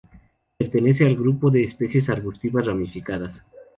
Pertenece 0.57 1.05
al 1.05 1.15
grupo 1.15 1.51
de 1.51 1.61
especies 1.61 2.09
arbustivas 2.09 2.65
ramificadas. 2.65 3.43